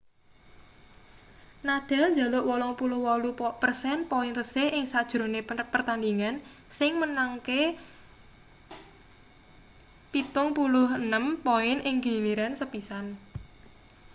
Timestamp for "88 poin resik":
2.53-4.69